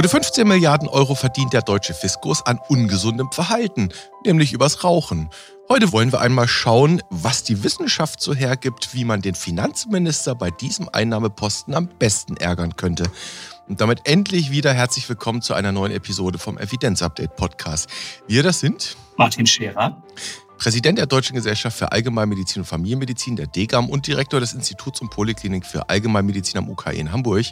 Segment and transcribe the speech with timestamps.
[0.00, 3.90] Gute 15 Milliarden Euro verdient der deutsche Fiskus an ungesundem Verhalten,
[4.24, 5.28] nämlich übers Rauchen.
[5.68, 10.50] Heute wollen wir einmal schauen, was die Wissenschaft so hergibt, wie man den Finanzminister bei
[10.50, 13.10] diesem Einnahmeposten am besten ärgern könnte.
[13.68, 17.90] Und damit endlich wieder herzlich willkommen zu einer neuen Episode vom Evidenz Update Podcast.
[18.26, 20.02] Wir das sind Martin Scherer,
[20.60, 25.08] Präsident der Deutschen Gesellschaft für Allgemeinmedizin und Familienmedizin, der DGAM und Direktor des Instituts und
[25.08, 27.46] Poliklinik für Allgemeinmedizin am UKE in Hamburg.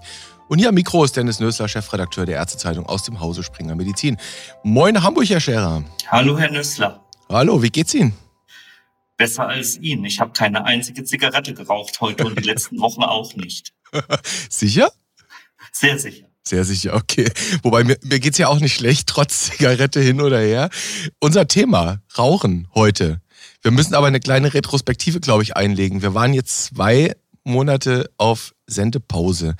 [0.48, 4.18] Und hier am Mikro ist Dennis Nössler, Chefredakteur der Ärztezeitung aus dem Hause Springer Medizin.
[4.62, 5.84] Moin Hamburg, Herr Scherer.
[6.08, 7.02] Hallo, Herr Nössler.
[7.30, 8.12] Hallo, wie geht's Ihnen?
[9.16, 10.04] Besser als Ihnen.
[10.04, 13.72] Ich habe keine einzige Zigarette geraucht heute und die letzten Wochen auch nicht.
[14.50, 14.92] Sicher?
[15.72, 16.27] Sehr sicher.
[16.48, 17.30] Sehr sicher, okay.
[17.62, 20.70] Wobei mir, mir geht's ja auch nicht schlecht, trotz Zigarette hin oder her.
[21.20, 23.20] Unser Thema, Rauchen heute.
[23.60, 26.00] Wir müssen aber eine kleine Retrospektive, glaube ich, einlegen.
[26.00, 29.56] Wir waren jetzt zwei Monate auf Sendepause.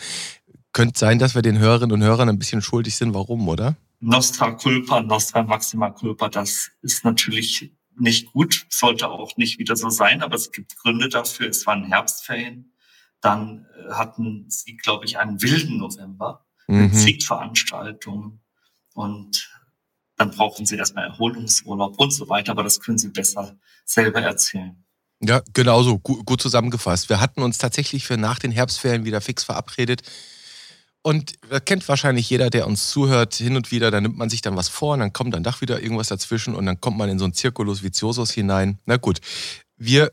[0.72, 3.12] Könnte sein, dass wir den Hörerinnen und Hörern ein bisschen schuldig sind.
[3.12, 3.76] Warum, oder?
[4.00, 9.90] Nostra culpa, nostra maxima culpa, das ist natürlich nicht gut, sollte auch nicht wieder so
[9.90, 11.50] sein, aber es gibt Gründe dafür.
[11.50, 12.72] Es waren Herbstferien.
[13.20, 16.92] Dann äh, hatten sie, glaube ich, einen wilden November Mhm.
[18.94, 19.48] und
[20.16, 24.84] dann brauchen sie erstmal Erholungsurlaub und so weiter, aber das können sie besser selber erzählen.
[25.20, 27.08] Ja, genau so, gut, gut zusammengefasst.
[27.08, 30.02] Wir hatten uns tatsächlich für nach den Herbstferien wieder fix verabredet.
[31.02, 34.42] Und das kennt wahrscheinlich jeder, der uns zuhört, hin und wieder, da nimmt man sich
[34.42, 37.08] dann was vor und dann kommt dann doch wieder irgendwas dazwischen und dann kommt man
[37.08, 38.78] in so einen Circulus viciosus hinein.
[38.84, 39.20] Na gut,
[39.76, 40.12] wir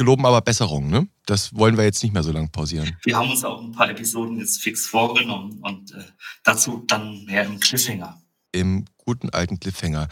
[0.00, 1.06] geloben aber Besserung, ne?
[1.26, 2.96] Das wollen wir jetzt nicht mehr so lange pausieren.
[3.04, 6.02] Wir haben uns auch ein paar Episoden jetzt fix vorgenommen und äh,
[6.42, 8.18] dazu dann mehr im Cliffhanger.
[8.50, 10.08] Im guten alten Cliffhanger.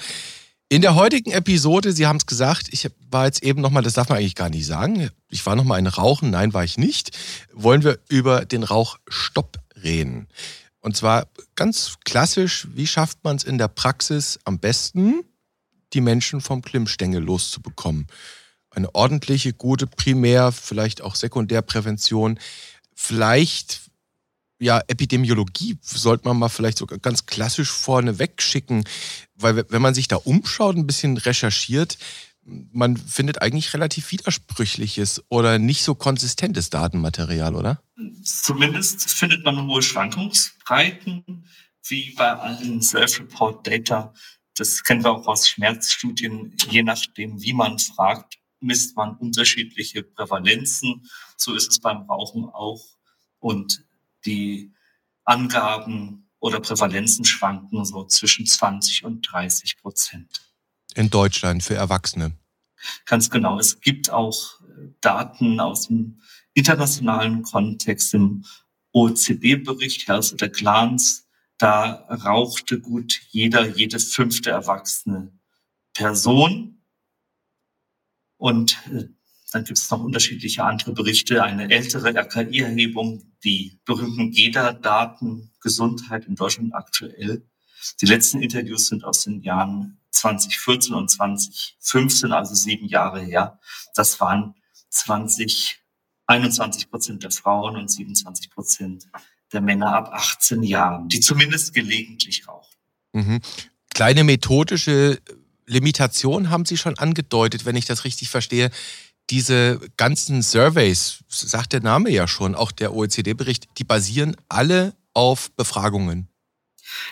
[0.68, 4.10] In der heutigen Episode, Sie haben es gesagt, ich war jetzt eben nochmal, das darf
[4.10, 7.16] man eigentlich gar nicht sagen, ich war nochmal eine Rauchen, nein, war ich nicht,
[7.54, 10.28] wollen wir über den Rauchstopp reden.
[10.80, 15.22] Und zwar ganz klassisch, wie schafft man es in der Praxis am besten,
[15.94, 18.06] die Menschen vom Klimmstängel loszubekommen?
[18.78, 22.38] Eine ordentliche, gute Primär-, vielleicht auch Sekundärprävention,
[22.94, 23.82] vielleicht
[24.60, 28.84] ja, Epidemiologie sollte man mal vielleicht sogar ganz klassisch vorne wegschicken,
[29.34, 31.98] weil wenn man sich da umschaut, ein bisschen recherchiert,
[32.72, 37.82] man findet eigentlich relativ widersprüchliches oder nicht so konsistentes Datenmaterial, oder?
[38.22, 41.44] Zumindest findet man hohe Schwankungsbreiten,
[41.86, 44.14] wie bei allen Self-Report-Data.
[44.56, 46.56] Das kennen wir auch aus Schmerzstudien.
[46.70, 51.08] Je nachdem, wie man fragt, misst man unterschiedliche Prävalenzen.
[51.36, 52.84] So ist es beim Rauchen auch.
[53.38, 53.84] Und
[54.24, 54.72] die
[55.24, 60.42] Angaben oder Prävalenzen schwanken so zwischen 20 und 30 Prozent.
[60.94, 62.32] In Deutschland für Erwachsene.
[63.06, 63.58] Ganz genau.
[63.58, 66.20] Es gibt auch äh, Daten aus dem
[66.54, 68.44] internationalen Kontext im
[68.92, 71.22] OECD-Bericht Health at a Glance.
[71.58, 75.32] Da rauchte gut jeder, jede fünfte erwachsene
[75.92, 76.77] Person.
[78.38, 79.04] Und äh,
[79.52, 81.42] dann gibt es noch unterschiedliche andere Berichte.
[81.42, 87.46] Eine ältere RKI-Erhebung, die berühmten GEDA-Daten, Gesundheit in Deutschland aktuell.
[88.00, 93.58] Die letzten Interviews sind aus den Jahren 2014 und 2015, also sieben Jahre her.
[93.94, 94.54] Das waren
[94.90, 95.78] 20,
[96.26, 99.08] 21 Prozent der Frauen und 27 Prozent
[99.52, 102.74] der Männer ab 18 Jahren, die zumindest gelegentlich rauchen.
[103.12, 103.40] Mhm.
[103.94, 105.20] Kleine methodische
[105.68, 108.70] Limitation haben Sie schon angedeutet, wenn ich das richtig verstehe.
[109.30, 115.50] Diese ganzen Surveys, sagt der Name ja schon, auch der OECD-Bericht, die basieren alle auf
[115.52, 116.28] Befragungen.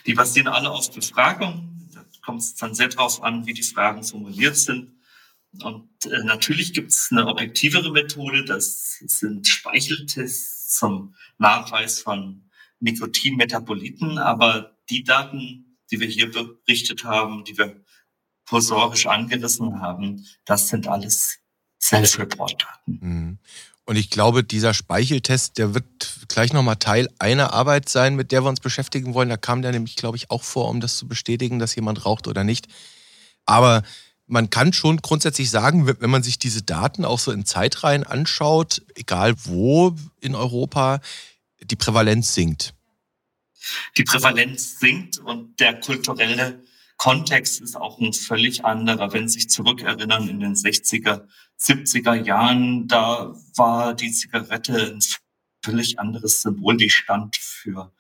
[0.07, 1.91] Die basieren alle auf Befragungen.
[1.93, 4.93] Da kommt es dann sehr darauf an, wie die Fragen formuliert sind.
[5.63, 12.49] Und äh, natürlich gibt es eine objektivere Methode, das sind Speicheltests zum Nachweis von
[12.81, 14.19] Nikotinmetaboliten.
[14.19, 17.85] Aber die Daten, die wir hier berichtet haben, die wir
[18.49, 21.39] kursorisch angerissen haben, das sind alles
[21.81, 22.99] Self-Report-Daten.
[23.01, 23.39] Mhm.
[23.85, 25.85] Und ich glaube, dieser Speicheltest, der wird
[26.27, 29.29] gleich nochmal Teil einer Arbeit sein, mit der wir uns beschäftigen wollen.
[29.29, 32.27] Da kam der nämlich, glaube ich, auch vor, um das zu bestätigen, dass jemand raucht
[32.27, 32.67] oder nicht.
[33.45, 33.85] Aber
[34.27, 38.83] man kann schon grundsätzlich sagen, wenn man sich diese Daten auch so in Zeitreihen anschaut,
[38.97, 41.01] egal wo in Europa,
[41.63, 42.75] die Prävalenz sinkt.
[43.97, 46.61] Die Prävalenz sinkt und der kulturelle
[46.97, 49.13] Kontext ist auch ein völlig anderer.
[49.13, 51.27] Wenn Sie sich zurückerinnern in den 60er,
[51.61, 55.01] 70er Jahren, da war die Zigarette ein
[55.65, 57.93] völlig anderes Symbol, die stand für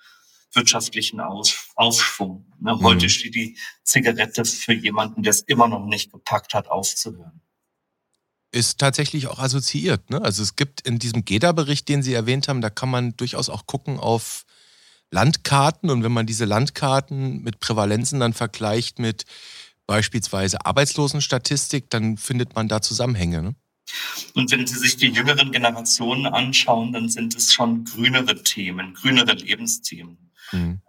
[0.52, 2.46] wirtschaftlichen Auf Aufschwung.
[2.60, 2.78] Ne?
[2.80, 3.10] Heute Mhm.
[3.10, 7.42] steht die Zigarette für jemanden, der es immer noch nicht gepackt hat, aufzuhören.
[8.52, 10.08] Ist tatsächlich auch assoziiert.
[10.08, 10.22] Ne?
[10.22, 13.66] Also es gibt in diesem GEDA-Bericht, den Sie erwähnt haben, da kann man durchaus auch
[13.66, 14.46] gucken auf
[15.10, 19.24] Landkarten und wenn man diese Landkarten mit Prävalenzen dann vergleicht mit
[19.86, 23.42] beispielsweise Arbeitslosenstatistik, dann findet man da Zusammenhänge.
[23.42, 23.54] Ne?
[24.34, 29.32] Und wenn Sie sich die jüngeren Generationen anschauen, dann sind es schon grünere Themen, grünere
[29.32, 30.32] Lebensthemen.
[30.52, 30.80] Mhm.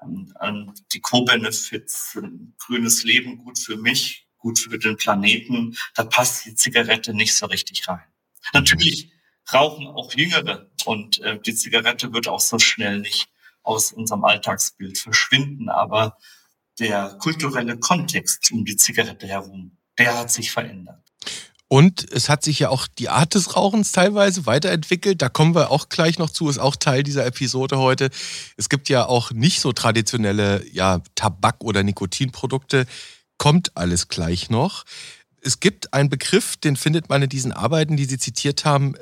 [0.41, 2.19] Ähm, die Co-Benefits,
[2.57, 7.45] grünes Leben, gut für mich, gut für den Planeten, da passt die Zigarette nicht so
[7.47, 8.03] richtig rein.
[8.53, 9.11] Natürlich
[9.51, 13.29] rauchen auch Jüngere und äh, die Zigarette wird auch so schnell nicht
[13.67, 16.17] aus unserem Alltagsbild verschwinden, aber
[16.79, 21.03] der kulturelle Kontext um die Zigarette herum, der hat sich verändert.
[21.69, 25.21] Und es hat sich ja auch die Art des Rauchens teilweise weiterentwickelt.
[25.21, 28.09] Da kommen wir auch gleich noch zu, ist auch Teil dieser Episode heute.
[28.55, 32.85] Es gibt ja auch nicht so traditionelle ja, Tabak- oder Nikotinprodukte.
[33.37, 34.85] Kommt alles gleich noch.
[35.41, 38.95] Es gibt einen Begriff, den findet man in diesen Arbeiten, die Sie zitiert haben,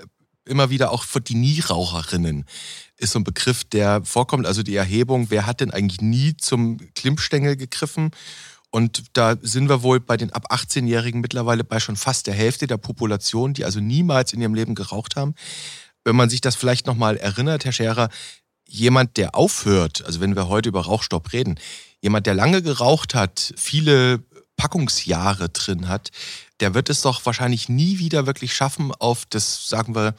[0.45, 2.45] immer wieder auch für die Nieraucherinnen.
[2.97, 4.45] Ist so ein Begriff, der vorkommt.
[4.45, 8.11] Also die Erhebung, wer hat denn eigentlich nie zum Klimmstängel gegriffen?
[8.71, 12.67] Und da sind wir wohl bei den ab 18-Jährigen mittlerweile bei schon fast der Hälfte
[12.67, 15.33] der Population, die also niemals in ihrem Leben geraucht haben.
[16.03, 18.09] Wenn man sich das vielleicht nochmal erinnert, Herr Scherer,
[18.67, 21.59] jemand, der aufhört, also wenn wir heute über Rauchstopp reden,
[22.01, 24.23] jemand, der lange geraucht hat, viele
[24.57, 26.11] Packungsjahre drin hat,
[26.59, 30.15] der wird es doch wahrscheinlich nie wieder wirklich schaffen, auf das, sagen wir,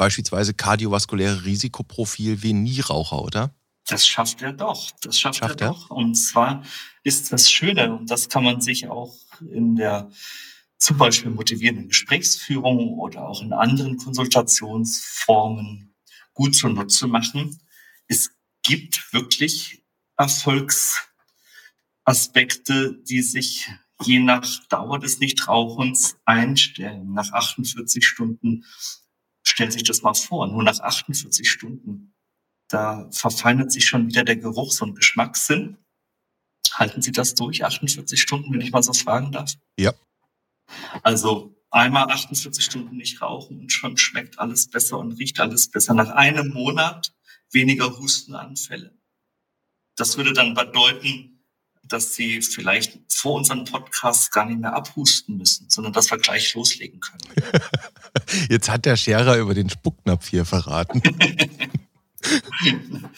[0.00, 3.54] beispielsweise kardiovaskuläre Risikoprofil wie Nieraucher, oder?
[3.86, 4.90] Das schafft er doch.
[5.02, 5.90] Das schafft, schafft er, er doch.
[5.90, 6.62] Und zwar
[7.02, 10.10] ist das Schöne, und das kann man sich auch in der
[10.78, 15.94] zum Beispiel motivierenden Gesprächsführung oder auch in anderen Konsultationsformen
[16.32, 17.60] gut zunutze machen.
[18.08, 18.30] Es
[18.62, 19.84] gibt wirklich
[20.16, 23.68] Erfolgsaspekte, die sich
[24.02, 27.12] je nach Dauer des Nichtrauchens einstellen.
[27.12, 28.64] Nach 48 Stunden,
[29.42, 32.14] stellen sich das mal vor, nur nach 48 Stunden
[32.70, 35.76] da verfeinert sich schon wieder der Geruchs- und Geschmackssinn.
[36.72, 39.54] Halten Sie das durch, 48 Stunden, wenn ich mal so fragen darf?
[39.76, 39.92] Ja.
[41.02, 45.94] Also einmal 48 Stunden nicht rauchen und schon schmeckt alles besser und riecht alles besser.
[45.94, 47.12] Nach einem Monat
[47.50, 48.96] weniger Hustenanfälle.
[49.96, 51.44] Das würde dann bedeuten,
[51.82, 56.54] dass Sie vielleicht vor unserem Podcast gar nicht mehr abhusten müssen, sondern dass wir gleich
[56.54, 57.34] loslegen können.
[58.48, 61.02] Jetzt hat der Scherer über den Spucknapf hier verraten.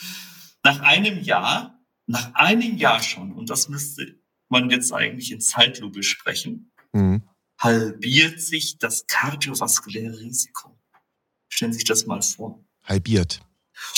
[0.63, 6.03] nach einem Jahr, nach einem Jahr schon, und das müsste man jetzt eigentlich in Zeitlupe
[6.03, 7.23] sprechen, mhm.
[7.59, 10.79] halbiert sich das kardiovaskuläre Risiko.
[11.49, 12.65] Stellen Sie sich das mal vor.
[12.85, 13.41] Halbiert.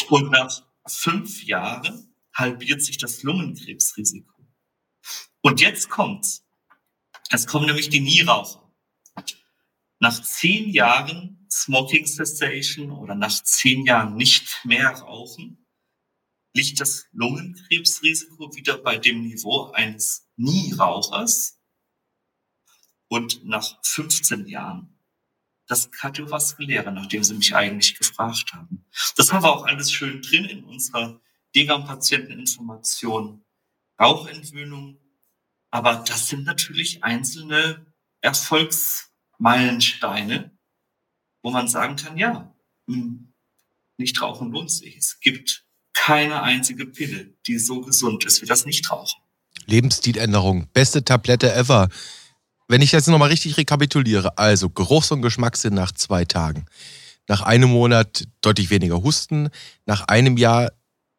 [0.09, 4.33] Und nach fünf Jahren halbiert sich das Lungenkrebsrisiko.
[5.43, 6.45] Und jetzt kommt's.
[7.31, 8.64] Es kommen nämlich die Nieraucher.
[10.05, 15.67] Nach zehn Jahren Smoking Cessation oder nach zehn Jahren nicht mehr rauchen,
[16.53, 21.59] liegt das Lungenkrebsrisiko wieder bei dem Niveau eines Nierauchers
[23.09, 24.95] und nach 15 Jahren
[25.69, 28.85] das kardiovaskuläre, nachdem Sie mich eigentlich gefragt haben.
[29.17, 31.19] Das haben wir auch alles schön drin in unserer
[31.55, 33.43] Degam-Patienteninformation,
[33.99, 35.01] Rauchentwöhnung.
[35.71, 37.87] Aber das sind natürlich einzelne
[39.39, 40.51] Erfolgsmeilensteine,
[41.43, 42.55] wo man sagen kann, ja,
[42.89, 43.33] hm,
[43.99, 44.97] nicht rauchen lohnt sich.
[44.97, 45.65] Es gibt
[45.95, 49.23] keine einzige Pille, die so gesund ist wie das Nichtrauchen.
[49.67, 51.89] Lebensstiländerung, beste Tablette ever.
[52.67, 56.67] Wenn ich das nochmal richtig rekapituliere, also Geruchs- und Geschmackssinn nach zwei Tagen.
[57.29, 59.49] Nach einem Monat deutlich weniger Husten,
[59.87, 60.73] nach einem Jahr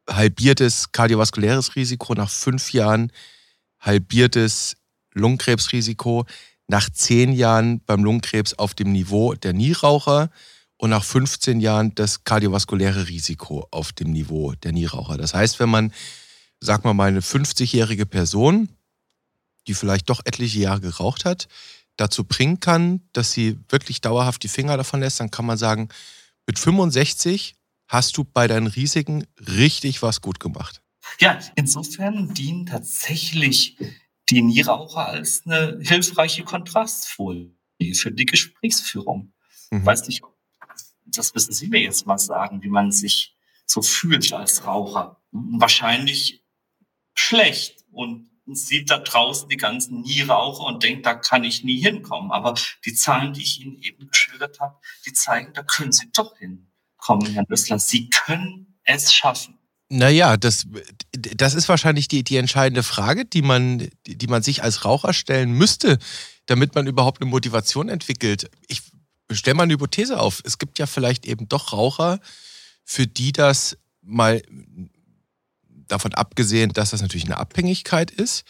[0.08, 3.12] halbiertes kardiovaskuläres Risiko, nach fünf Jahren
[3.80, 4.76] halbiertes
[5.14, 6.26] Lungenkrebsrisiko,
[6.68, 10.30] nach zehn Jahren beim Lungenkrebs auf dem Niveau der Nieraucher
[10.78, 15.18] und nach 15 Jahren das kardiovaskuläre Risiko auf dem Niveau der Nieraucher.
[15.18, 15.94] Das heißt, wenn man,
[16.60, 18.70] sag mal mal, eine 50-jährige Person,
[19.68, 21.48] die vielleicht doch etliche Jahre geraucht hat,
[21.98, 25.90] dazu bringen kann, dass sie wirklich dauerhaft die Finger davon lässt, dann kann man sagen,
[26.46, 27.56] mit 65
[27.88, 30.82] hast du bei deinen Risiken richtig was gut gemacht.
[31.20, 33.78] Ja, insofern dienen tatsächlich
[34.30, 37.52] die Nieraucher als eine hilfreiche Kontrastfolie
[37.94, 39.34] für die Gesprächsführung.
[39.70, 39.86] Mhm.
[39.86, 40.24] Weiß nicht,
[41.06, 45.22] das müssen Sie mir jetzt mal sagen, wie man sich so fühlt als Raucher.
[45.32, 46.44] Wahrscheinlich
[47.14, 52.32] schlecht und sieht da draußen die ganzen Nieraucher und denkt, da kann ich nie hinkommen.
[52.32, 52.54] Aber
[52.86, 57.34] die Zahlen, die ich Ihnen eben geschildert habe, die zeigen, da können Sie doch hinkommen,
[57.34, 57.80] Herr Nüssler.
[57.80, 59.55] Sie können es schaffen.
[59.90, 60.66] Naja, das,
[61.12, 65.52] das ist wahrscheinlich die, die entscheidende Frage, die man, die man sich als Raucher stellen
[65.52, 66.00] müsste,
[66.48, 68.50] damit man überhaupt eine Motivation entwickelt.
[68.68, 68.82] Ich
[69.32, 70.42] stelle mal eine Hypothese auf.
[70.44, 72.20] Es gibt ja vielleicht eben doch Raucher,
[72.84, 74.42] für die das mal
[75.88, 78.44] davon abgesehen, dass das natürlich eine Abhängigkeit ist,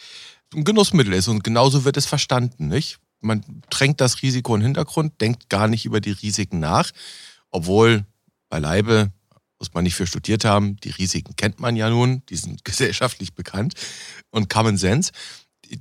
[0.54, 2.98] ein Genussmittel ist und genauso wird es verstanden, nicht?
[3.20, 6.92] Man drängt das Risiko in den Hintergrund, denkt gar nicht über die Risiken nach,
[7.50, 8.04] obwohl
[8.48, 9.10] beileibe
[9.58, 10.76] muss man nicht für studiert haben.
[10.76, 13.74] Die Risiken kennt man ja nun, die sind gesellschaftlich bekannt
[14.30, 15.12] und Common Sense.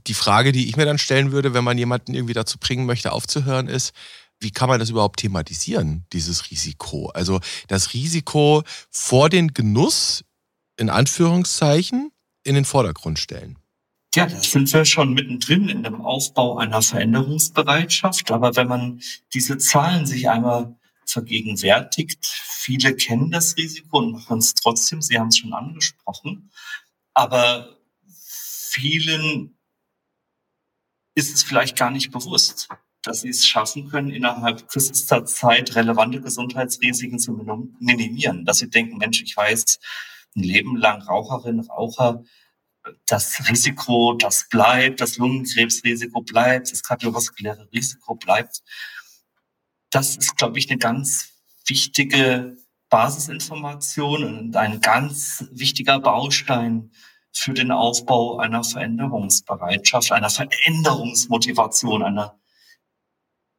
[0.08, 3.12] Die Frage, die ich mir dann stellen würde, wenn man jemanden irgendwie dazu bringen möchte,
[3.12, 3.94] aufzuhören, ist,
[4.40, 7.10] wie kann man das überhaupt thematisieren, dieses Risiko?
[7.10, 10.24] Also das Risiko vor den Genuss,
[10.78, 12.12] in Anführungszeichen,
[12.44, 13.58] in den Vordergrund stellen.
[14.16, 18.32] Ja, da sind wir schon mittendrin in dem Aufbau einer Veränderungsbereitschaft.
[18.32, 19.02] Aber wenn man
[19.34, 20.76] diese Zahlen sich einmal
[21.06, 25.02] vergegenwärtigt, viele kennen das Risiko und machen es trotzdem.
[25.02, 26.52] Sie haben es schon angesprochen.
[27.14, 29.58] Aber vielen
[31.16, 32.68] ist es vielleicht gar nicht bewusst,
[33.04, 37.34] dass sie es schaffen können, innerhalb kürzester Zeit relevante Gesundheitsrisiken zu
[37.80, 38.46] minimieren.
[38.46, 39.80] Dass sie denken, Mensch, ich weiß,
[40.36, 42.24] ein Leben lang Raucherin, Raucher,
[43.08, 48.62] das Risiko, das bleibt, das Lungenkrebsrisiko bleibt, das kardiovaskuläre Risiko bleibt.
[49.96, 51.30] Das ist, glaube ich, eine ganz
[51.68, 52.58] wichtige
[52.90, 56.92] Basisinformation und ein ganz wichtiger Baustein
[57.32, 62.38] für den Aufbau einer Veränderungsbereitschaft, einer Veränderungsmotivation, einer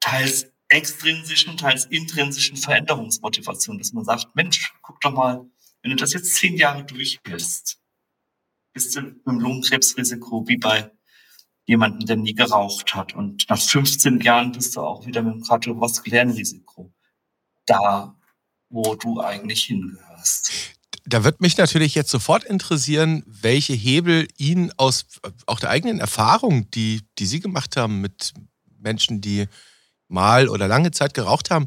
[0.01, 5.47] teils extrinsischen, teils intrinsischen Veränderungsmotivation, dass man sagt, Mensch, guck doch mal,
[5.81, 7.81] wenn du das jetzt zehn Jahre durchhältst,
[8.75, 10.91] bist du mit dem Lungenkrebsrisiko wie bei
[11.67, 13.15] jemandem, der nie geraucht hat.
[13.15, 16.93] Und nach 15 Jahren bist du auch wieder mit dem kardiovaskulären Risiko
[17.67, 18.15] da,
[18.69, 20.53] wo du eigentlich hingehörst.
[21.05, 25.07] Da wird mich natürlich jetzt sofort interessieren, welche Hebel Ihnen aus
[25.47, 28.33] auch der eigenen Erfahrung, die, die Sie gemacht haben mit
[28.79, 29.47] Menschen, die
[30.09, 31.67] mal oder lange Zeit geraucht haben,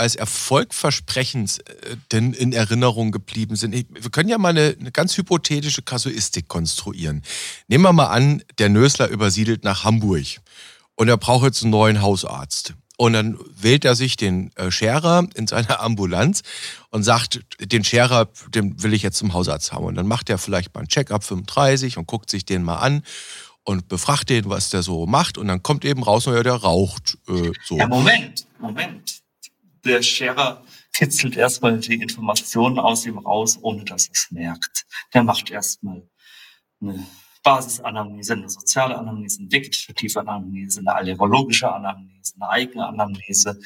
[0.00, 3.72] als erfolgversprechend äh, denn in Erinnerung geblieben sind.
[3.72, 7.22] Wir können ja mal eine, eine, ganz hypothetische Kasuistik konstruieren.
[7.68, 10.40] Nehmen wir mal an, der Nösler übersiedelt nach Hamburg
[10.96, 12.74] und er braucht jetzt einen neuen Hausarzt.
[12.96, 16.42] Und dann wählt er sich den äh, Scherer in seiner Ambulanz
[16.90, 19.84] und sagt, den Scherer, den will ich jetzt zum Hausarzt haben.
[19.84, 23.02] Und dann macht er vielleicht mal einen Check-up 35 und guckt sich den mal an
[23.64, 25.38] und befragt den, was der so macht.
[25.38, 27.78] Und dann kommt eben raus, naja, der raucht äh, so.
[27.78, 29.19] Ja, Moment, Moment
[29.84, 34.86] der Scherer kitzelt erstmal die Informationen aus ihm raus, ohne dass er es merkt.
[35.14, 36.08] Der macht erstmal
[36.80, 37.06] eine
[37.42, 43.58] Basisanalyse, eine soziale Analyse, eine vegetative Analyse, eine allergologische Analyse, eine eigene Analyse.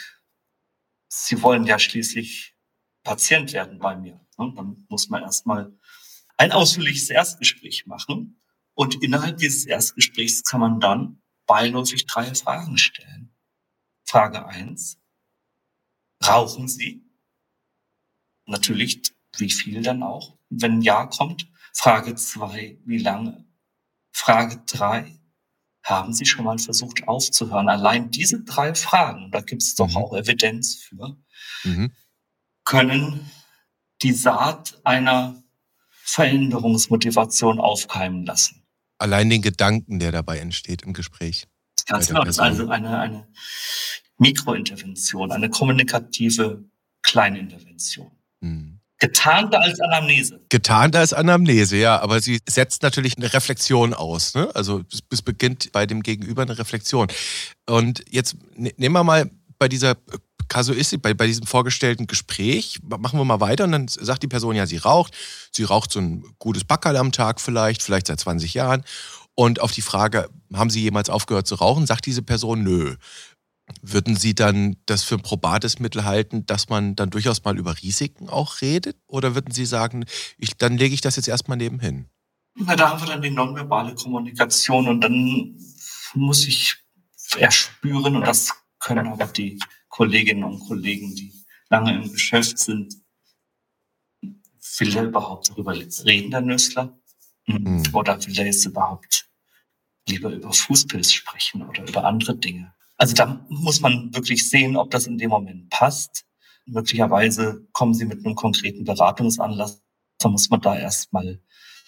[1.09, 2.54] Sie wollen ja schließlich
[3.02, 4.21] Patient werden bei mir.
[4.38, 4.52] Ne?
[4.56, 5.76] Dann muss man erstmal
[6.37, 8.40] ein ausführliches Erstgespräch machen.
[8.75, 13.35] Und innerhalb dieses Erstgesprächs kann man dann beiläufig drei Fragen stellen.
[14.04, 14.99] Frage eins:
[16.26, 17.02] Rauchen Sie?
[18.47, 19.02] Natürlich,
[19.38, 20.37] wie viel dann auch?
[20.50, 23.44] Wenn Ja kommt, Frage zwei, wie lange?
[24.12, 25.18] Frage drei,
[25.83, 27.68] haben Sie schon mal versucht aufzuhören?
[27.68, 29.97] Allein diese drei Fragen, da gibt es doch mhm.
[29.97, 31.16] auch Evidenz für,
[31.64, 31.92] mhm.
[32.64, 33.30] können
[34.02, 35.42] die Saat einer
[35.90, 38.62] Veränderungsmotivation aufkeimen lassen.
[38.99, 41.47] Allein den Gedanken, der dabei entsteht im Gespräch.
[41.87, 43.28] Ganz genau, das ist also eine, eine
[44.18, 46.64] Mikrointervention, eine kommunikative
[47.02, 48.11] Kleinintervention.
[48.40, 48.80] Mhm.
[48.99, 50.40] Getarnter als Anamnese.
[50.49, 54.35] Getarnter als Anamnese, ja, aber sie setzt natürlich eine Reflexion aus.
[54.35, 54.49] Ne?
[54.54, 57.09] Also es beginnt bei dem Gegenüber eine Reflexion.
[57.66, 59.97] Und jetzt ne, nehmen wir mal bei dieser
[60.49, 64.56] Kasuistik, bei, bei diesem vorgestellten Gespräch, machen wir mal weiter und dann sagt die Person,
[64.56, 65.14] ja, sie raucht.
[65.50, 68.85] Sie raucht so ein gutes Backerl am Tag vielleicht, vielleicht seit 20 Jahren.
[69.35, 72.94] Und auf die Frage, haben Sie jemals aufgehört zu rauchen, sagt diese Person, nö.
[73.80, 77.80] Würden Sie dann das für ein probates Mittel halten, dass man dann durchaus mal über
[77.80, 78.97] Risiken auch redet?
[79.06, 80.04] Oder würden Sie sagen,
[80.38, 82.06] ich, dann lege ich das jetzt erstmal nebenhin?
[82.56, 85.59] Na, da haben wir dann die nonverbale Kommunikation und dann
[86.14, 86.76] muss ich
[87.37, 91.33] erspüren, und das können aber die Kolleginnen und Kollegen, die
[91.68, 92.94] lange im Geschäft sind,
[94.21, 96.99] will er überhaupt darüber reden, der Nüssler?
[97.47, 97.83] Mhm.
[97.92, 99.28] Oder will er jetzt überhaupt
[100.09, 102.75] lieber über Fußpilz sprechen oder über andere Dinge?
[102.96, 106.24] Also da muss man wirklich sehen, ob das in dem Moment passt.
[106.66, 109.82] Möglicherweise kommen Sie mit einem konkreten Beratungsanlass.
[110.18, 111.40] Da muss man da erstmal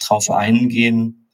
[0.05, 1.29] drauf eingehen.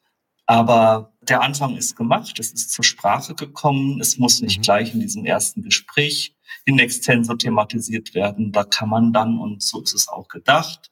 [0.45, 4.63] Aber der Anfang ist gemacht, es ist zur Sprache gekommen, es muss nicht mhm.
[4.63, 8.51] gleich in diesem ersten Gespräch in extenso thematisiert werden.
[8.51, 10.91] Da kann man dann, und so ist es auch gedacht,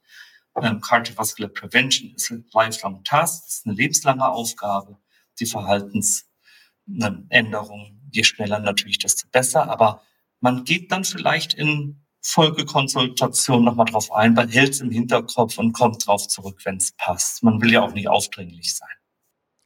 [0.61, 4.97] ähm, Cardiovascular Prevention ist ein lifelong task, ist eine lebenslange Aufgabe,
[5.39, 9.69] die Verhaltensänderung je schneller natürlich, desto besser.
[9.69, 10.01] Aber
[10.39, 15.73] man geht dann vielleicht in Folgekonsultation nochmal drauf ein, man hält es im Hinterkopf und
[15.73, 17.43] kommt drauf zurück, wenn es passt.
[17.43, 18.89] Man will ja auch nicht aufdringlich sein.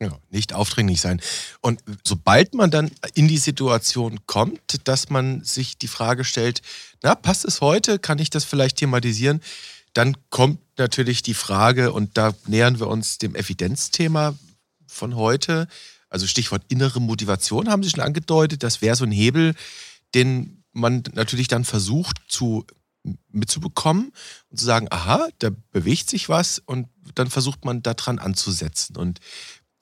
[0.01, 1.21] Ja, nicht aufdringlich sein.
[1.61, 6.61] Und sobald man dann in die Situation kommt, dass man sich die Frage stellt,
[7.01, 7.97] na, passt es heute?
[7.97, 9.41] Kann ich das vielleicht thematisieren?
[9.93, 14.35] Dann kommt natürlich die Frage, und da nähern wir uns dem Evidenzthema
[14.85, 15.67] von heute.
[16.15, 18.63] Also Stichwort innere Motivation haben Sie schon angedeutet.
[18.63, 19.53] Das wäre so ein Hebel,
[20.13, 22.65] den man natürlich dann versucht zu
[23.33, 24.13] mitzubekommen
[24.49, 28.95] und zu sagen, aha, da bewegt sich was und dann versucht man daran anzusetzen.
[28.95, 29.19] Und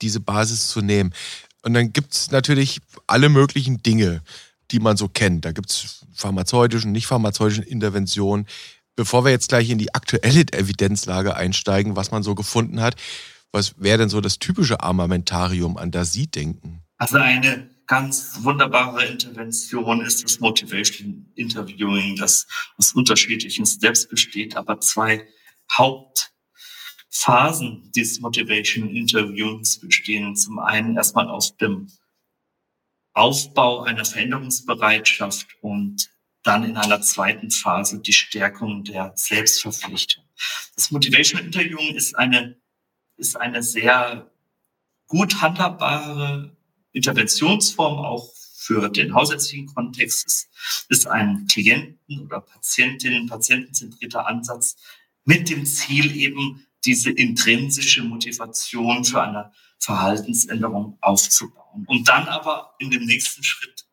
[0.02, 1.14] diese Basis zu nehmen.
[1.62, 4.20] Und dann gibt es natürlich alle möglichen Dinge,
[4.72, 5.44] die man so kennt.
[5.44, 8.48] Da gibt es pharmazeutische und nicht pharmazeutische Interventionen.
[8.96, 12.96] Bevor wir jetzt gleich in die aktuelle Evidenzlage einsteigen, was man so gefunden hat,
[13.54, 16.82] was wäre denn so das typische Armamentarium, an das Sie denken?
[16.98, 22.46] Also eine ganz wunderbare Intervention ist das Motivation Interviewing, das
[22.78, 25.26] aus unterschiedlichen Steps besteht, aber zwei
[25.78, 26.32] Haupt
[27.10, 31.88] Phasen des Motivation Interviews bestehen zum einen erstmal aus dem
[33.12, 36.10] Aufbau einer Veränderungsbereitschaft und
[36.42, 40.24] dann in einer zweiten Phase die Stärkung der Selbstverpflichtung.
[40.74, 42.60] Das Motivation Interviewing ist eine,
[43.16, 44.30] ist eine sehr
[45.06, 46.56] gut handhabbare
[46.92, 50.26] Interventionsform auch für den hausärztlichen Kontext.
[50.26, 50.48] Es
[50.88, 54.76] ist ein Klienten- oder Patientinnen, patientenzentrierter Ansatz
[55.24, 61.84] mit dem Ziel eben diese intrinsische Motivation für eine Verhaltensänderung aufzubauen.
[61.86, 63.86] Und dann aber in dem nächsten Schritt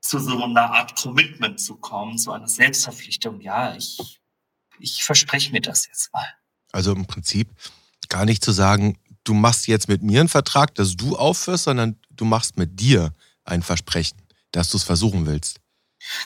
[0.00, 3.40] zu so einer Art Commitment zu kommen, zu einer Selbstverpflichtung.
[3.40, 4.20] Ja, ich,
[4.78, 6.26] ich verspreche mir das jetzt mal.
[6.72, 7.48] Also im Prinzip
[8.08, 11.96] gar nicht zu sagen, du machst jetzt mit mir einen Vertrag, dass du aufhörst, sondern
[12.10, 14.18] du machst mit dir ein Versprechen,
[14.52, 15.60] dass du es versuchen willst.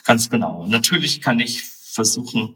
[0.03, 0.65] Ganz genau.
[0.67, 2.55] Natürlich kann ich versuchen,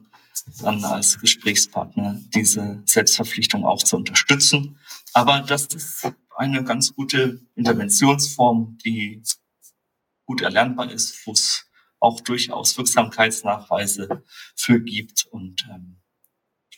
[0.62, 4.80] dann als Gesprächspartner diese Selbstverpflichtung auch zu unterstützen.
[5.14, 9.22] Aber das ist eine ganz gute Interventionsform, die
[10.26, 11.66] gut erlernbar ist, wo es
[12.00, 14.24] auch durchaus Wirksamkeitsnachweise
[14.56, 15.26] für gibt.
[15.26, 15.99] Und ähm,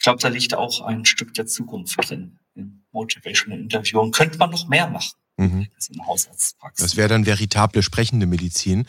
[0.02, 4.10] ich glaube, da liegt auch ein Stück der Zukunft drin im Motivational Interviewing.
[4.10, 5.68] Könnte man noch mehr machen mhm.
[5.90, 6.84] in Hausarztpraxis.
[6.84, 8.88] Das wäre dann veritable sprechende Medizin,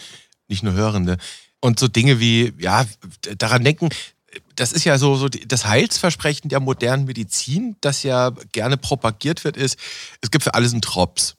[0.48, 1.18] nicht nur hörende.
[1.60, 2.86] Und so Dinge wie, ja,
[3.36, 3.90] daran denken,
[4.56, 9.58] das ist ja so, so das Heilsversprechen der modernen Medizin, das ja gerne propagiert wird,
[9.58, 9.78] ist,
[10.22, 11.36] es gibt für alles einen Drops.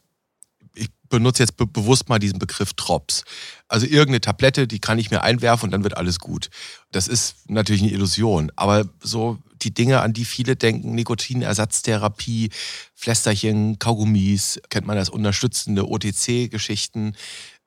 [0.75, 3.23] Ich benutze jetzt be bewusst mal diesen Begriff Drops.
[3.67, 6.51] Also irgendeine Tablette, die kann ich mir einwerfen und dann wird alles gut.
[6.91, 12.49] Das ist natürlich eine Illusion, aber so die Dinge, an die viele denken, Nikotinersatztherapie,
[12.93, 17.15] Flästerchen, Kaugummis, kennt man das unterstützende OTC-Geschichten.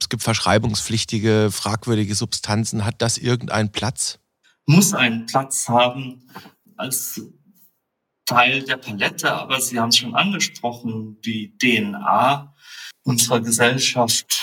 [0.01, 2.85] Es gibt verschreibungspflichtige, fragwürdige Substanzen.
[2.85, 4.19] Hat das irgendeinen Platz?
[4.67, 6.29] muss einen Platz haben
[6.77, 7.21] als
[8.27, 12.55] Teil der Palette, aber Sie haben es schon angesprochen, die DNA
[13.05, 14.43] unserer Gesellschaft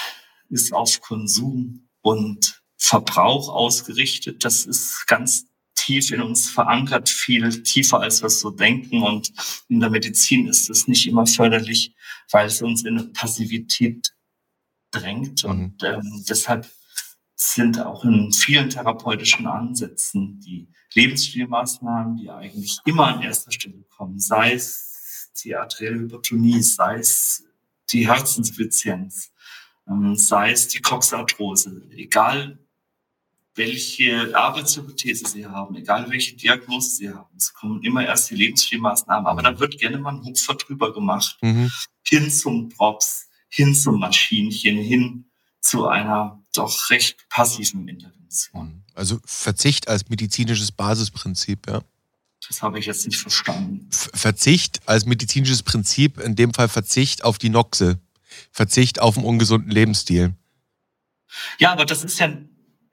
[0.49, 4.45] ist auf Konsum und Verbrauch ausgerichtet.
[4.45, 5.45] Das ist ganz
[5.83, 9.03] tief in uns verankert, viel tiefer als wir so denken.
[9.03, 9.31] Und
[9.67, 11.95] in der Medizin ist es nicht immer förderlich,
[12.31, 14.13] weil es uns in eine Passivität
[14.91, 15.43] drängt.
[15.43, 15.49] Mhm.
[15.49, 16.69] Und ähm, deshalb
[17.35, 24.19] sind auch in vielen therapeutischen Ansätzen die Lebensstilmaßnahmen, die eigentlich immer an erster Stelle kommen,
[24.19, 27.43] sei es die arterielle Hypertonie, sei es
[27.91, 29.31] die Herzensinsuffizienz,
[29.87, 32.59] ähm, sei es die Coxarthrose, egal
[33.55, 39.27] welche Arbeitshypothese Sie haben, egal welche Diagnose Sie haben, es kommen immer erst die Lebensstilmaßnahmen,
[39.27, 41.71] aber da wird gerne mal ein Hupfer drüber gemacht, mhm.
[42.03, 45.25] hin zum Props, hin zum Maschinchen, hin
[45.61, 48.83] zu einer doch recht passiven Intervention.
[48.95, 51.81] Also Verzicht als medizinisches Basisprinzip, ja.
[52.47, 53.87] Das habe ich jetzt nicht verstanden.
[53.89, 57.99] Verzicht als medizinisches Prinzip, in dem Fall Verzicht auf die Noxe,
[58.51, 60.35] Verzicht auf einen ungesunden Lebensstil.
[61.57, 62.35] Ja, aber das ist ja,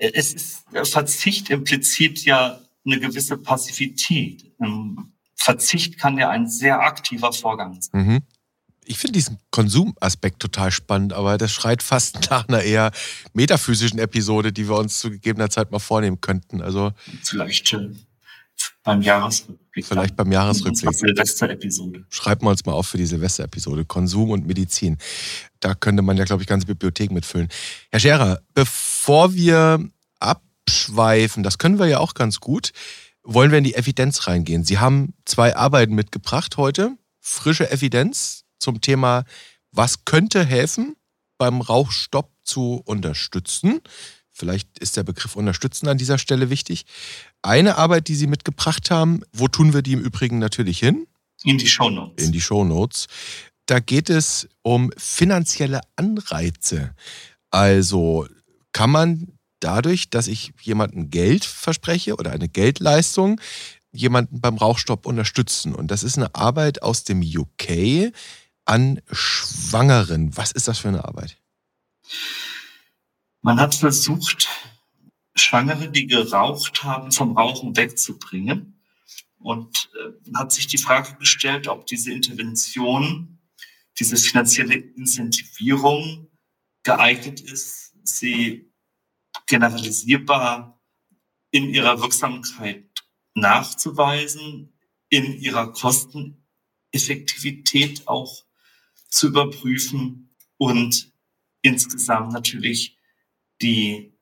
[0.00, 4.52] es ist, Verzicht impliziert ja eine gewisse Passivität.
[4.60, 8.06] Ähm, Verzicht kann ja ein sehr aktiver Vorgang sein.
[8.06, 8.22] Mhm
[8.90, 12.90] ich finde diesen Konsumaspekt total spannend, aber das schreit fast nach einer eher
[13.32, 16.60] metaphysischen Episode, die wir uns zu gegebener Zeit mal vornehmen könnten.
[16.60, 17.90] Also vielleicht äh,
[18.90, 19.86] beim Jahresrückblick.
[19.86, 20.94] Vielleicht beim Jahresrückblick.
[20.94, 22.04] Silvester-Episode.
[22.08, 23.84] Schreiben wir uns mal auf für die Silvester-Episode.
[23.84, 24.98] Konsum und Medizin.
[25.60, 27.48] Da könnte man ja, glaube ich, ganze Bibliotheken mitfüllen.
[27.90, 29.78] Herr Scherer, bevor wir
[30.18, 32.72] abschweifen, das können wir ja auch ganz gut,
[33.22, 34.64] wollen wir in die Evidenz reingehen.
[34.64, 36.96] Sie haben zwei Arbeiten mitgebracht heute.
[37.20, 39.24] Frische Evidenz zum Thema,
[39.70, 40.96] was könnte helfen,
[41.38, 43.80] beim Rauchstopp zu unterstützen.
[44.40, 46.86] Vielleicht ist der Begriff unterstützen an dieser Stelle wichtig.
[47.42, 51.06] Eine Arbeit, die Sie mitgebracht haben, wo tun wir die im Übrigen natürlich hin?
[51.44, 52.24] In die Shownotes.
[52.24, 53.06] In die Shownotes.
[53.66, 56.94] Da geht es um finanzielle Anreize.
[57.50, 58.26] Also
[58.72, 59.28] kann man
[59.60, 63.42] dadurch, dass ich jemandem Geld verspreche oder eine Geldleistung,
[63.92, 65.74] jemanden beim Rauchstopp unterstützen.
[65.74, 68.10] Und das ist eine Arbeit aus dem UK
[68.64, 70.34] an Schwangeren.
[70.34, 71.36] Was ist das für eine Arbeit?
[73.42, 74.48] Man hat versucht,
[75.34, 78.80] Schwangere, die geraucht haben, vom Rauchen wegzubringen.
[79.38, 83.38] Und äh, hat sich die Frage gestellt, ob diese Intervention,
[83.98, 86.30] diese finanzielle Incentivierung
[86.82, 88.70] geeignet ist, sie
[89.46, 90.78] generalisierbar
[91.50, 92.84] in ihrer Wirksamkeit
[93.34, 94.74] nachzuweisen,
[95.08, 98.44] in ihrer Kosteneffektivität auch
[99.08, 101.10] zu überprüfen und
[101.62, 102.99] insgesamt natürlich
[103.62, 104.16] die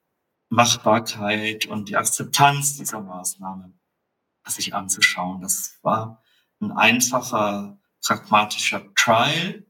[0.49, 3.73] Machbarkeit und die Akzeptanz dieser Maßnahme
[4.47, 5.43] sich anzuschauen.
[5.43, 6.23] Das war
[6.61, 9.67] ein einfacher, pragmatischer Trial,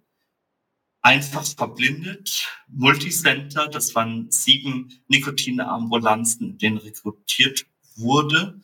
[1.03, 8.61] einfach verblindet, Multicenter, das waren sieben Nikotinambulanzen, in denen rekrutiert wurde,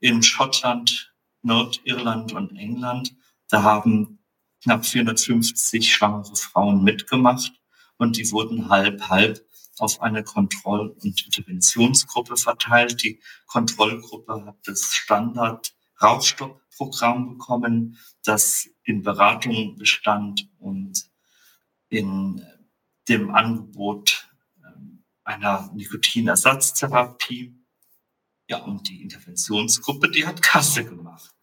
[0.00, 3.14] in Schottland, Nordirland und England.
[3.48, 4.18] Da haben
[4.62, 7.52] knapp 450 schwangere Frauen mitgemacht
[7.96, 9.47] und die wurden halb, halb
[9.80, 13.02] auf eine Kontroll- und Interventionsgruppe verteilt.
[13.02, 21.10] Die Kontrollgruppe hat das Standard Rauchstoppprogramm bekommen, das in Beratung bestand und
[21.88, 22.44] in
[23.08, 24.28] dem Angebot
[24.64, 27.54] ähm, einer Nikotinersatztherapie.
[28.48, 31.34] Ja, und die Interventionsgruppe, die hat Kasse gemacht.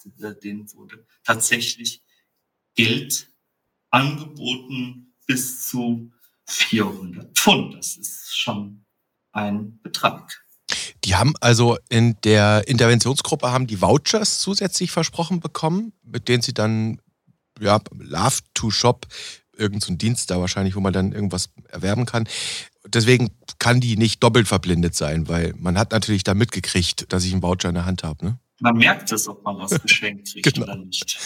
[0.43, 2.03] Denen wurde tatsächlich
[2.75, 3.29] Geld
[3.89, 6.11] angeboten bis zu
[6.47, 7.75] 400 Pfund.
[7.75, 8.85] Das ist schon
[9.31, 10.45] ein Betrag.
[11.03, 16.53] Die haben also in der Interventionsgruppe haben die Vouchers zusätzlich versprochen bekommen, mit denen sie
[16.53, 16.99] dann
[17.59, 19.05] ja, Love to Shop,
[19.55, 22.27] irgendein so Dienst da wahrscheinlich, wo man dann irgendwas erwerben kann.
[22.87, 23.29] Deswegen
[23.59, 27.41] kann die nicht doppelt verblindet sein, weil man hat natürlich da mitgekriegt, dass ich einen
[27.41, 28.25] Voucher in der Hand habe.
[28.25, 28.39] Ne?
[28.59, 30.65] Man merkt es, ob man was geschenkt kriegt genau.
[30.65, 31.17] oder nicht.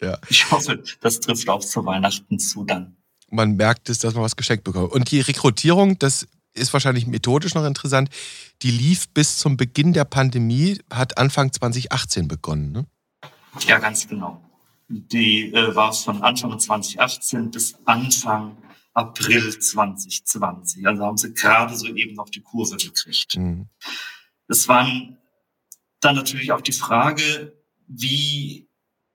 [0.00, 0.18] Ja.
[0.28, 2.96] Ich hoffe, das trifft auch zu Weihnachten zu dann
[3.34, 4.92] man merkt es, dass man was geschenkt bekommt.
[4.92, 8.08] Und die Rekrutierung, das ist wahrscheinlich methodisch noch interessant,
[8.62, 12.72] die lief bis zum Beginn der Pandemie, hat Anfang 2018 begonnen.
[12.72, 12.86] Ne?
[13.66, 14.40] Ja, ganz genau.
[14.88, 18.56] Die äh, war von Anfang 2018 bis Anfang
[18.92, 20.86] April 2020.
[20.86, 23.36] Also haben sie gerade so eben noch die Kurve gekriegt.
[23.36, 23.68] Mhm.
[24.46, 25.18] Es waren
[26.00, 27.56] dann natürlich auch die Frage,
[27.88, 28.68] wie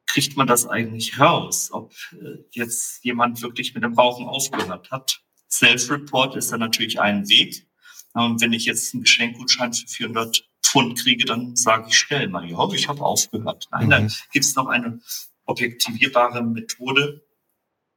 [0.10, 5.22] kriegt man das eigentlich raus, ob äh, jetzt jemand wirklich mit dem Rauchen aufgehört hat.
[5.50, 7.68] Self-Report ist dann natürlich ein Weg.
[8.14, 12.50] Und wenn ich jetzt einen Geschenkgutschein für 400 Pfund kriege, dann sage ich schnell mal,
[12.50, 13.68] ja, ich habe aufgehört.
[13.72, 13.90] Nein, mhm.
[13.90, 15.00] dann gibt es noch eine
[15.46, 17.24] objektivierbare Methode,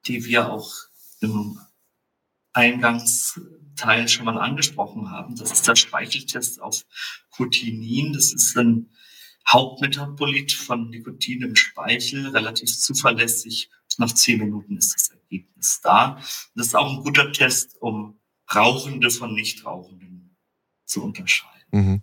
[0.07, 0.71] die wir auch
[1.21, 1.59] im
[2.53, 5.37] Eingangsteil schon mal angesprochen haben.
[5.37, 6.85] Das ist der Speicheltest auf
[7.31, 8.13] Cotinin.
[8.13, 8.91] Das ist ein
[9.49, 13.71] Hauptmetabolit von Nikotin im Speichel, relativ zuverlässig.
[13.99, 16.17] Nach zehn Minuten ist das Ergebnis da.
[16.55, 18.19] Das ist auch ein guter Test, um
[18.55, 20.37] Rauchende von Nichtrauchenden
[20.85, 21.63] zu unterscheiden.
[21.71, 22.03] Mhm.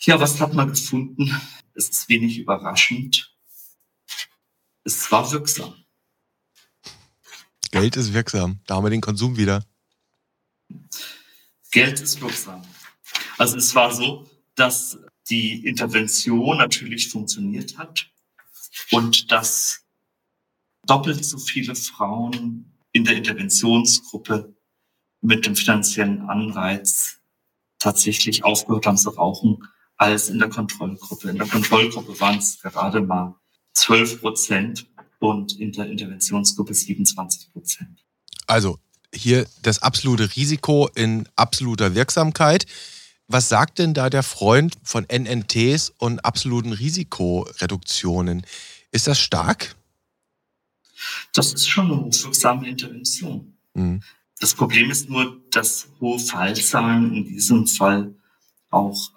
[0.00, 1.30] Ja, was hat man gefunden?
[1.74, 3.34] Es ist wenig überraschend.
[4.84, 5.74] Es war wirksam.
[7.70, 8.60] Geld ist wirksam.
[8.66, 9.64] Da haben wir den Konsum wieder.
[11.70, 12.62] Geld ist wirksam.
[13.36, 14.98] Also es war so, dass
[15.30, 18.10] die Intervention natürlich funktioniert hat
[18.90, 19.84] und dass
[20.86, 24.54] doppelt so viele Frauen in der Interventionsgruppe
[25.20, 27.18] mit dem finanziellen Anreiz
[27.78, 29.64] tatsächlich aufgehört haben zu rauchen,
[29.96, 31.30] als in der Kontrollgruppe.
[31.30, 33.34] In der Kontrollgruppe waren es gerade mal
[33.74, 34.86] 12 Prozent
[35.18, 38.04] und in der Interventionsgruppe 27 Prozent.
[38.46, 38.78] Also
[39.12, 42.66] hier das absolute Risiko in absoluter Wirksamkeit.
[43.28, 48.46] Was sagt denn da der Freund von NNTs und absoluten Risikoreduktionen?
[48.90, 49.76] Ist das stark?
[51.34, 53.58] Das ist schon eine hochwirksame Intervention.
[53.74, 54.02] Mhm.
[54.40, 58.14] Das Problem ist nur, dass hohe Fallzahlen in diesem Fall
[58.70, 59.10] auch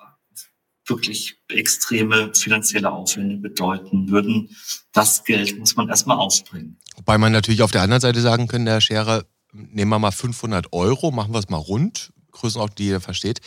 [0.85, 4.49] wirklich extreme finanzielle Aufwände bedeuten würden.
[4.91, 6.77] Das Geld muss man erstmal aufbringen.
[6.97, 10.73] Wobei man natürlich auf der anderen Seite sagen könnte, Herr Scherer, nehmen wir mal 500
[10.73, 13.39] Euro, machen wir es mal rund, Größenordnung, die jeder versteht.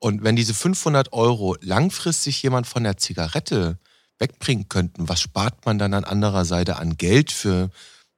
[0.00, 3.78] Und wenn diese 500 Euro langfristig jemand von der Zigarette
[4.18, 7.70] wegbringen könnten, was spart man dann an anderer Seite an Geld für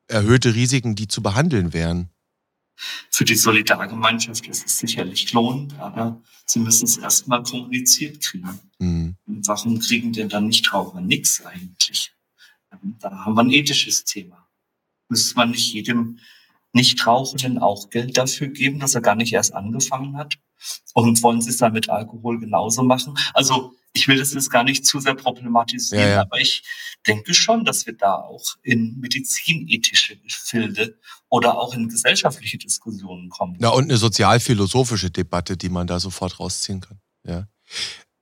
[0.06, 2.08] erhöhte Risiken, die zu behandeln wären?
[3.10, 8.58] Für die Solidargemeinschaft ist es sicherlich lohnend, aber sie müssen es erstmal kommuniziert kriegen.
[8.78, 9.16] Mhm.
[9.26, 12.12] warum kriegen denn dann Nichtraucher nichts eigentlich?
[13.00, 14.48] Da haben wir ein ethisches Thema.
[15.08, 16.18] Müsste man nicht jedem
[16.72, 20.38] Nichtrauchenden auch Geld dafür geben, dass er gar nicht erst angefangen hat?
[20.94, 23.16] Und wollen Sie es dann mit Alkohol genauso machen?
[23.34, 26.20] Also ich will das jetzt gar nicht zu sehr problematisieren, ja, ja.
[26.22, 26.62] aber ich
[27.06, 30.98] denke schon, dass wir da auch in medizinethische Gefilde
[31.28, 33.58] oder auch in gesellschaftliche Diskussionen kommen.
[33.60, 37.00] Ja, und eine sozialphilosophische Debatte, die man da sofort rausziehen kann.
[37.26, 37.48] Ja.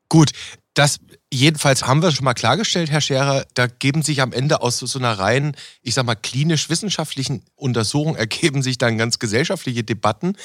[0.08, 0.32] Gut,
[0.74, 0.98] das
[1.32, 3.44] jedenfalls haben wir schon mal klargestellt, Herr Scherer.
[3.54, 8.62] Da geben sich am Ende aus so einer rein, ich sag mal, klinisch-wissenschaftlichen Untersuchung ergeben
[8.62, 10.36] sich dann ganz gesellschaftliche Debatten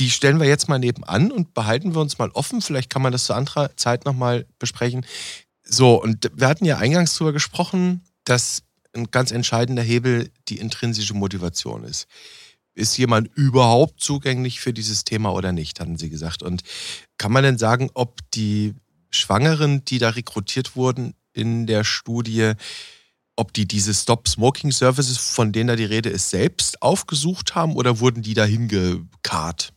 [0.00, 2.62] die stellen wir jetzt mal nebenan und behalten wir uns mal offen.
[2.62, 5.06] Vielleicht kann man das zu anderer Zeit nochmal besprechen.
[5.62, 8.62] So, und wir hatten ja eingangs darüber gesprochen, dass
[8.94, 12.08] ein ganz entscheidender Hebel die intrinsische Motivation ist.
[12.74, 16.42] Ist jemand überhaupt zugänglich für dieses Thema oder nicht, hatten Sie gesagt.
[16.42, 16.62] Und
[17.18, 18.74] kann man denn sagen, ob die
[19.10, 22.52] Schwangeren, die da rekrutiert wurden in der Studie,
[23.36, 27.76] ob die diese Stop Smoking Services, von denen da die Rede ist, selbst aufgesucht haben
[27.76, 29.74] oder wurden die dahin gekarrt?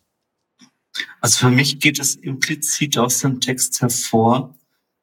[1.21, 4.57] Also für mich geht es implizit aus dem Text hervor,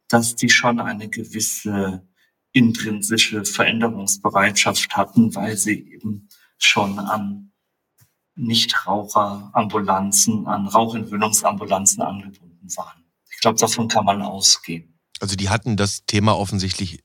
[0.09, 2.07] dass die schon eine gewisse
[2.53, 7.53] intrinsische Veränderungsbereitschaft hatten, weil sie eben schon an
[8.35, 13.05] Nichtraucherambulanzen, an Rauchentwöhnungsambulanzen angebunden waren.
[13.31, 14.99] Ich glaube, davon kann man ausgehen.
[15.21, 17.01] Also die hatten das Thema offensichtlich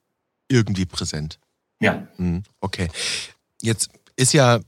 [0.48, 1.40] irgendwie präsent.
[1.80, 2.08] Ja.
[2.16, 2.90] Hm, okay.
[3.62, 4.62] Jetzt ist ja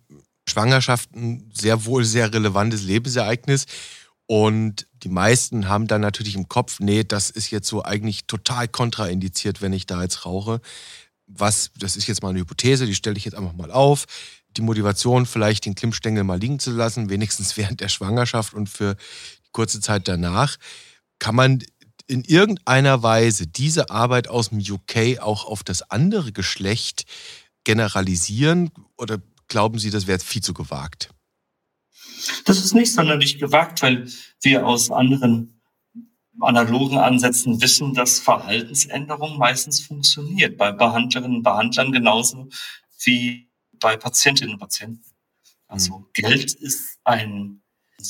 [0.48, 3.66] Schwangerschaft ein sehr wohl sehr relevantes Lebensereignis.
[4.28, 8.68] Und die meisten haben dann natürlich im Kopf, nee, das ist jetzt so eigentlich total
[8.68, 10.60] kontraindiziert, wenn ich da jetzt rauche.
[11.28, 14.06] Was, das ist jetzt mal eine Hypothese, die stelle ich jetzt einfach mal auf.
[14.58, 18.98] Die Motivation, vielleicht den Klimmstängel mal liegen zu lassen, wenigstens während der Schwangerschaft und für
[19.54, 20.58] kurze Zeit danach.
[21.20, 21.64] Kann man
[22.06, 27.06] in irgendeiner Weise diese Arbeit aus dem UK auch auf das andere Geschlecht
[27.64, 28.72] generalisieren?
[28.98, 31.12] Oder glauben Sie, das wäre viel zu gewagt?
[32.46, 34.08] Das ist nicht sonderlich gewagt, weil
[34.42, 35.62] wir aus anderen
[36.40, 40.58] analogen Ansätzen wissen, dass Verhaltensänderung meistens funktioniert.
[40.58, 42.50] Bei Behandlerinnen und Behandlern genauso
[43.04, 43.50] wie
[43.80, 45.04] bei Patientinnen und Patienten.
[45.68, 46.06] Also mhm.
[46.14, 47.62] Geld ist ein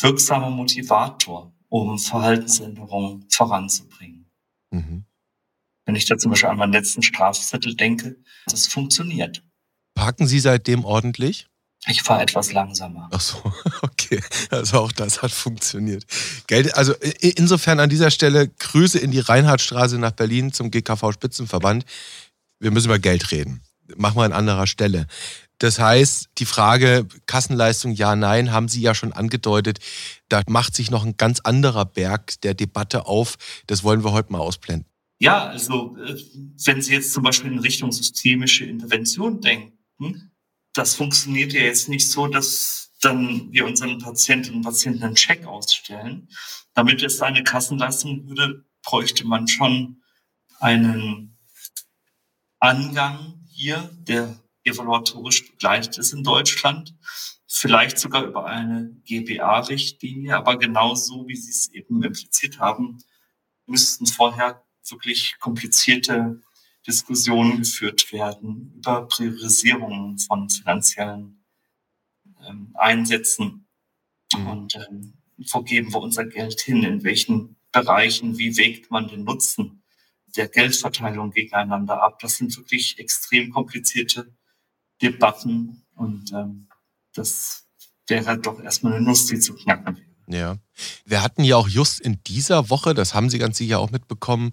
[0.02, 4.30] wirksamer Motivator, um Verhaltensänderungen voranzubringen.
[4.72, 5.06] Mhm.
[5.86, 9.43] Wenn ich da zum Beispiel an meinen letzten Strafzettel denke, das funktioniert.
[9.96, 11.48] Parken Sie seitdem ordentlich?
[11.88, 13.10] Ich fahre etwas langsamer.
[13.12, 13.38] Ach so,
[13.82, 13.96] okay.
[14.50, 16.06] Also auch das hat funktioniert.
[16.48, 21.86] Geld, also insofern an dieser Stelle Grüße in die Reinhardtstraße nach Berlin zum GKV Spitzenverband.
[22.60, 23.62] Wir müssen über Geld reden.
[23.96, 25.08] Machen wir an anderer Stelle.
[25.60, 29.80] Das heißt, die Frage Kassenleistung ja, nein, haben Sie ja schon angedeutet.
[30.30, 33.38] Da macht sich noch ein ganz anderer Berg der Debatte auf.
[33.65, 34.86] Das wollen wir heute mal ausblenden.
[35.20, 36.15] Ja, also äh,
[36.63, 40.32] wenn Sie jetzt zum Beispiel in Richtung systemische Intervention denken,
[40.74, 45.45] das funktioniert ja jetzt nicht so, dass dann wir unseren Patientinnen und Patienten einen Check
[45.45, 46.29] ausstellen.
[46.73, 50.01] Damit es eine Kassenleistung würde, bräuchte man schon
[50.60, 51.38] einen
[52.60, 56.95] Angang hier, der evaluatorisch begleitet ist in Deutschland.
[57.47, 63.03] Vielleicht sogar über eine GBA-Richtlinie, aber genauso wie Sie es eben impliziert haben,
[63.65, 66.41] müssten vorher wirklich komplizierte
[66.86, 71.37] Diskussionen geführt werden über Priorisierungen von finanziellen
[72.47, 73.67] ähm, Einsätzen
[74.34, 74.47] mhm.
[74.47, 75.13] und ähm,
[75.52, 79.84] wo geben wir unser Geld hin, in welchen Bereichen, wie wägt man den Nutzen
[80.36, 82.19] der Geldverteilung gegeneinander ab.
[82.19, 84.34] Das sind wirklich extrem komplizierte
[85.02, 86.67] Debatten und ähm,
[87.13, 87.67] das
[88.08, 90.08] wäre doch erstmal eine Nuss, die zu knacken wäre.
[90.30, 90.58] Ja.
[91.06, 94.52] Wir hatten ja auch just in dieser Woche, das haben Sie ganz sicher auch mitbekommen,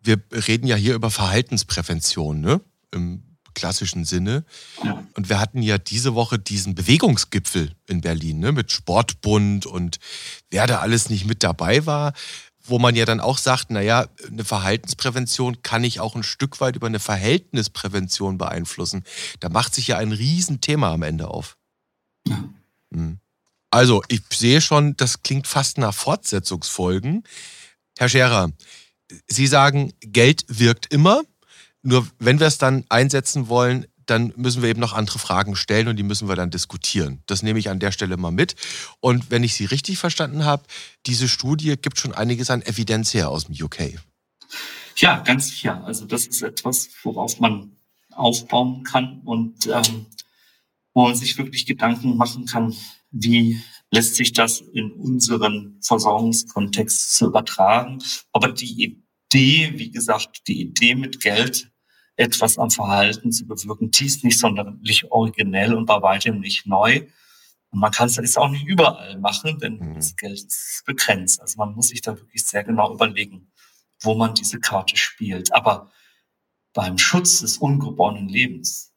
[0.00, 2.60] wir reden ja hier über Verhaltensprävention, ne?
[2.92, 3.27] Im
[3.58, 4.44] klassischen Sinne.
[4.84, 5.04] Ja.
[5.14, 8.52] Und wir hatten ja diese Woche diesen Bewegungsgipfel in Berlin, ne?
[8.52, 9.98] Mit Sportbund und
[10.50, 12.12] wer da alles nicht mit dabei war
[12.70, 16.76] wo man ja dann auch sagt, naja, eine Verhaltensprävention kann ich auch ein Stück weit
[16.76, 19.04] über eine Verhältnisprävention beeinflussen.
[19.40, 21.56] Da macht sich ja ein Riesenthema am Ende auf.
[22.26, 22.44] Ja.
[22.92, 23.20] Hm.
[23.70, 27.24] Also, ich sehe schon, das klingt fast nach Fortsetzungsfolgen.
[27.98, 28.50] Herr Scherer,
[29.26, 31.22] Sie sagen, Geld wirkt immer.
[31.82, 35.88] Nur wenn wir es dann einsetzen wollen, dann müssen wir eben noch andere Fragen stellen
[35.88, 37.22] und die müssen wir dann diskutieren.
[37.26, 38.56] Das nehme ich an der Stelle mal mit.
[39.00, 40.64] Und wenn ich Sie richtig verstanden habe,
[41.06, 43.98] diese Studie gibt schon einiges an Evidenz her aus dem UK.
[44.96, 45.84] Ja, ganz sicher.
[45.84, 47.76] Also das ist etwas, worauf man
[48.12, 50.06] aufbauen kann und ähm,
[50.94, 52.74] wo man sich wirklich Gedanken machen kann,
[53.10, 58.02] wie lässt sich das in unseren Versorgungskontext übertragen.
[58.32, 61.70] Aber die Idee, wie gesagt, die Idee mit Geld
[62.16, 67.06] etwas am Verhalten zu bewirken, die ist nicht sonderlich originell und bei weitem nicht neu.
[67.70, 69.94] Und man kann es jetzt auch nicht überall machen, denn mhm.
[69.94, 71.40] das Geld ist begrenzt.
[71.40, 73.52] Also man muss sich da wirklich sehr genau überlegen,
[74.00, 75.54] wo man diese Karte spielt.
[75.54, 75.90] Aber
[76.72, 78.92] beim Schutz des ungeborenen Lebens,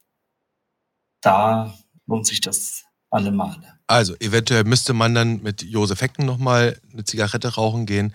[1.21, 3.79] da lohnt sich das alle Male.
[3.87, 8.13] Also eventuell müsste man dann mit Josef Hecken nochmal eine Zigarette rauchen gehen.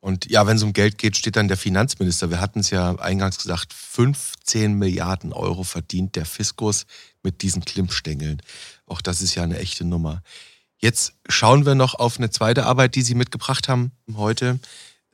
[0.00, 2.30] Und ja, wenn es um Geld geht, steht dann der Finanzminister.
[2.30, 6.86] Wir hatten es ja eingangs gesagt, 15 Milliarden Euro verdient der Fiskus
[7.22, 8.40] mit diesen Klimpstängeln.
[8.86, 10.22] Auch das ist ja eine echte Nummer.
[10.78, 14.60] Jetzt schauen wir noch auf eine zweite Arbeit, die Sie mitgebracht haben heute.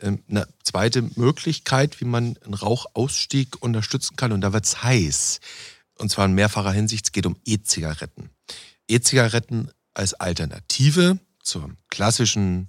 [0.01, 4.33] Ähm, eine zweite Möglichkeit, wie man einen Rauchausstieg unterstützen kann.
[4.33, 5.41] Und da wird es heiß.
[5.99, 7.07] Und zwar in mehrfacher Hinsicht.
[7.07, 8.29] Es geht um E-Zigaretten.
[8.89, 12.69] E-Zigaretten als Alternative zur klassischen,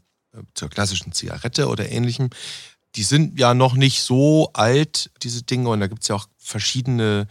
[0.53, 2.29] zur klassischen Zigarette oder ähnlichem.
[2.95, 5.69] Die sind ja noch nicht so alt, diese Dinge.
[5.69, 7.27] Und da gibt es ja auch verschiedene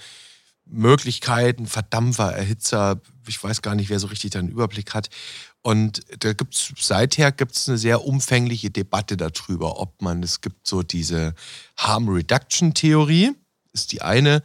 [0.66, 3.00] Möglichkeiten, Verdampfer, Erhitzer.
[3.26, 5.08] Ich weiß gar nicht, wer so richtig da einen Überblick hat.
[5.62, 10.66] Und da gibt es seither gibt's eine sehr umfängliche Debatte darüber, ob man, es gibt
[10.66, 11.34] so diese
[11.78, 13.32] Harm Reduction Theorie,
[13.72, 14.42] ist die eine.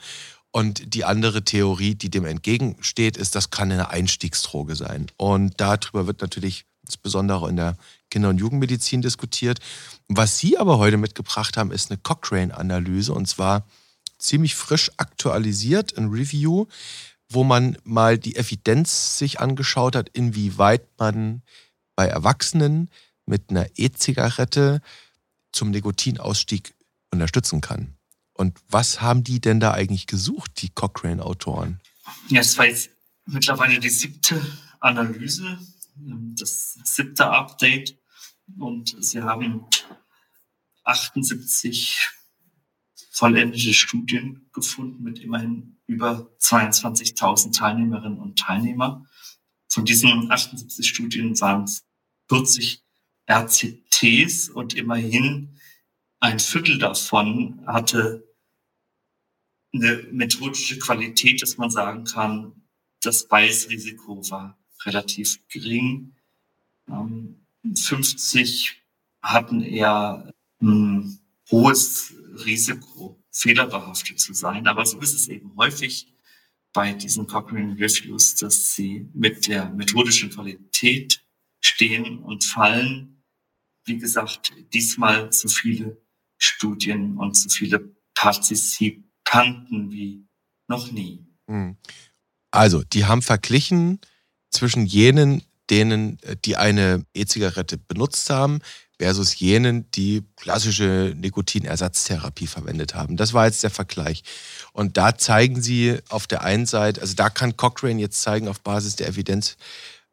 [0.51, 5.07] Und die andere Theorie, die dem entgegensteht, ist, das kann eine Einstiegsdroge sein.
[5.17, 7.77] Und darüber wird natürlich insbesondere in der
[8.09, 9.59] Kinder- und Jugendmedizin diskutiert.
[10.07, 13.65] Was Sie aber heute mitgebracht haben, ist eine Cochrane-Analyse und zwar
[14.17, 16.65] ziemlich frisch aktualisiert, ein Review,
[17.29, 21.41] wo man mal die Evidenz sich angeschaut hat, inwieweit man
[21.95, 22.89] bei Erwachsenen
[23.25, 24.81] mit einer E-Zigarette
[25.51, 26.73] zum Nikotinausstieg
[27.11, 27.95] unterstützen kann.
[28.33, 31.79] Und was haben die denn da eigentlich gesucht, die Cochrane-Autoren?
[32.29, 32.89] Ja, es war jetzt
[33.25, 34.41] mittlerweile die siebte
[34.79, 35.59] Analyse,
[35.95, 37.98] das siebte Update.
[38.57, 39.65] Und sie haben
[40.83, 41.99] 78
[43.11, 49.07] vollendete Studien gefunden mit immerhin über 22.000 Teilnehmerinnen und Teilnehmern.
[49.67, 51.85] Von diesen 78 Studien waren es
[52.29, 52.83] 40
[53.27, 55.59] RCTs und immerhin
[56.19, 58.27] ein Viertel davon hatte
[59.73, 62.63] eine methodische Qualität, dass man sagen kann,
[63.01, 66.15] das Bias-Risiko war relativ gering.
[67.63, 71.19] 50 ähm, hatten eher ein
[71.51, 72.13] hohes
[72.45, 74.67] Risiko, fehlerbehaftet zu sein.
[74.67, 76.13] Aber so ist es eben häufig
[76.73, 81.23] bei diesen Cochrane Reviews, dass sie mit der methodischen Qualität
[81.59, 83.23] stehen und fallen.
[83.85, 86.01] Wie gesagt, diesmal zu viele
[86.37, 90.27] Studien und zu viele Partizipanten wie
[90.67, 91.25] noch nie.
[91.49, 91.77] Hm.
[92.51, 93.99] Also, die haben verglichen
[94.51, 98.59] zwischen jenen, denen, äh, die eine E-Zigarette benutzt haben,
[98.99, 103.15] versus jenen, die klassische Nikotinersatztherapie verwendet haben.
[103.15, 104.23] Das war jetzt der Vergleich.
[104.73, 108.59] Und da zeigen sie auf der einen Seite, also da kann Cochrane jetzt zeigen auf
[108.59, 109.55] Basis der Evidenz,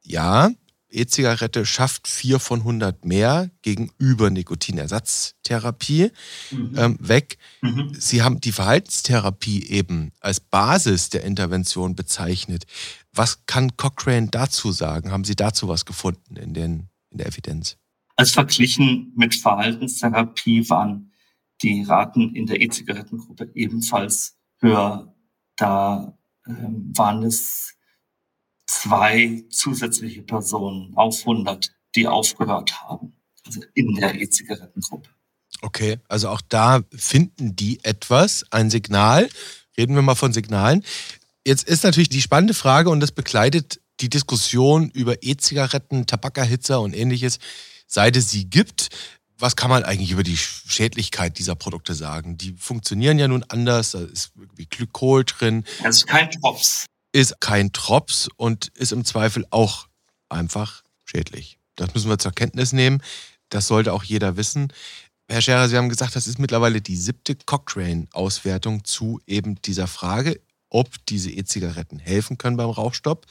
[0.03, 0.51] ja,
[0.97, 6.11] E-Zigarette schafft 4 von 100 mehr gegenüber Nikotinersatztherapie
[6.51, 6.75] mhm.
[6.77, 7.39] ähm, weg.
[7.63, 7.93] Mhm.
[7.97, 12.65] Sie haben die Verhaltenstherapie eben als Basis der Intervention bezeichnet.
[13.13, 15.13] Was kann Cochrane dazu sagen?
[15.13, 17.77] Haben Sie dazu was gefunden in, den, in der Evidenz?
[18.17, 21.13] Als verglichen mit Verhaltenstherapie waren
[21.63, 25.15] die Raten in der E-Zigarettengruppe ebenfalls höher.
[25.57, 27.76] Da ähm, waren es
[28.67, 35.09] zwei zusätzliche Personen auf 100, die aufgehört haben, also in der E-Zigarettengruppe.
[35.63, 39.29] Okay, also auch da finden die etwas, ein Signal.
[39.79, 40.85] Reden wir mal von Signalen.
[41.47, 46.95] Jetzt ist natürlich die spannende Frage und das begleitet die Diskussion über E-Zigaretten, Tabakerhitzer und
[46.95, 47.39] ähnliches,
[47.87, 48.89] seit es sie gibt.
[49.39, 52.37] Was kann man eigentlich über die Schädlichkeit dieser Produkte sagen?
[52.37, 55.65] Die funktionieren ja nun anders, da ist wie Glykol drin.
[55.83, 59.89] Das ist kein Drops ist kein Drops und ist im Zweifel auch
[60.29, 61.59] einfach schädlich.
[61.75, 63.03] Das müssen wir zur Kenntnis nehmen.
[63.49, 64.71] Das sollte auch jeder wissen.
[65.27, 70.43] Herr Scherer, Sie haben gesagt, das ist mittlerweile die siebte Cochrane-Auswertung zu eben dieser Frage,
[70.69, 73.25] ob diese E-Zigaretten helfen können beim Rauchstopp.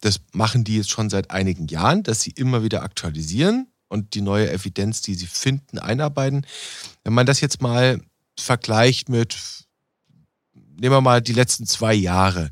[0.00, 4.22] Das machen die jetzt schon seit einigen Jahren, dass sie immer wieder aktualisieren und die
[4.22, 6.46] neue Evidenz, die sie finden, einarbeiten.
[7.04, 8.00] Wenn man das jetzt mal
[8.40, 9.66] vergleicht mit,
[10.54, 12.50] nehmen wir mal die letzten zwei Jahre,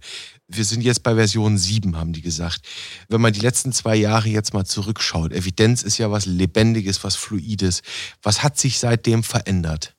[0.48, 2.60] wir sind jetzt bei Version 7, haben die gesagt.
[3.08, 7.16] Wenn man die letzten zwei Jahre jetzt mal zurückschaut, Evidenz ist ja was Lebendiges, was
[7.16, 7.82] Fluides.
[8.22, 9.96] Was hat sich seitdem verändert?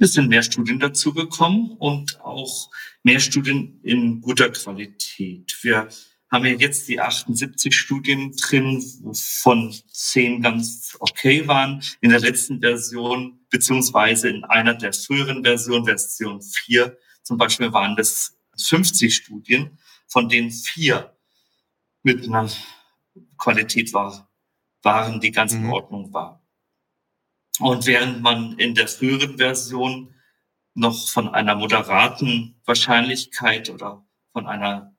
[0.00, 2.70] Es sind mehr Studien dazugekommen und auch
[3.04, 5.56] mehr Studien in guter Qualität.
[5.62, 5.88] Wir
[6.30, 11.82] haben wir jetzt die 78 Studien drin, wovon 10 ganz okay waren.
[12.00, 17.96] In der letzten Version, beziehungsweise in einer der früheren Versionen, Version 4 zum Beispiel, waren
[17.96, 21.16] das 50 Studien, von denen vier
[22.02, 22.50] mit einer
[23.36, 24.30] Qualität war,
[24.82, 25.72] waren, die ganz in mhm.
[25.72, 26.46] Ordnung war.
[27.58, 30.14] Und während man in der früheren Version
[30.74, 34.96] noch von einer moderaten Wahrscheinlichkeit oder von einer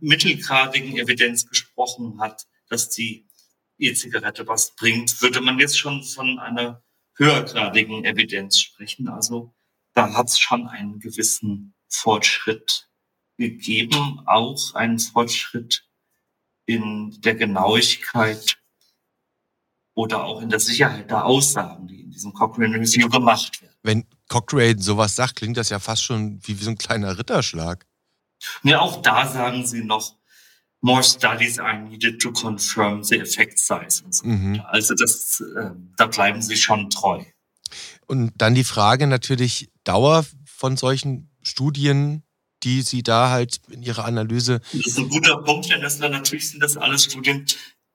[0.00, 3.26] mittelgradigen Evidenz gesprochen hat, dass die
[3.78, 6.82] E-Zigarette was bringt, würde man jetzt schon von einer
[7.16, 9.08] höhergradigen Evidenz sprechen.
[9.08, 9.54] Also
[9.94, 12.88] da hat es schon einen gewissen Fortschritt
[13.42, 15.84] gegeben, auch einen Fortschritt
[16.66, 18.58] in der Genauigkeit
[19.94, 23.74] oder auch in der Sicherheit der Aussagen, die in diesem Cochrane Review gemacht werden.
[23.82, 27.84] Wenn Cochrane sowas sagt, klingt das ja fast schon wie, wie so ein kleiner Ritterschlag.
[28.62, 30.16] Ja, auch da sagen sie noch,
[30.80, 34.26] more studies are needed to confirm the effect size und so.
[34.26, 34.62] Mhm.
[34.66, 37.24] Also das, äh, da bleiben sie schon treu.
[38.06, 42.22] Und dann die Frage natürlich Dauer von solchen Studien,
[42.62, 44.60] die Sie da halt in Ihrer Analyse.
[44.72, 47.46] Das ist ein guter Punkt, denn das natürlich sind das alles Studien,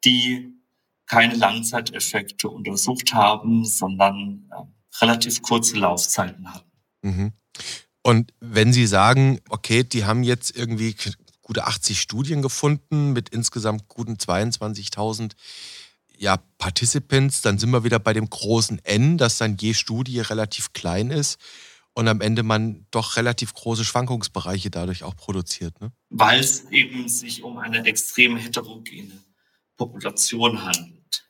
[0.06, 0.54] die
[1.08, 6.72] keine Langzeiteffekte untersucht haben, sondern äh, relativ kurze Laufzeiten hatten.
[7.02, 7.34] Mhm.
[8.04, 10.96] Und wenn Sie sagen, okay, die haben jetzt irgendwie
[11.42, 15.32] gute 80 Studien gefunden mit insgesamt guten 22.000
[16.18, 20.74] ja, Participants, dann sind wir wieder bei dem großen N, dass dann je Studie relativ
[20.74, 21.40] klein ist
[21.98, 25.82] und am Ende man doch relativ große Schwankungsbereiche dadurch auch produziert.
[25.82, 25.92] Ne?
[26.12, 29.24] Weil es eben sich um eine extrem heterogene
[29.78, 31.28] Population handelt,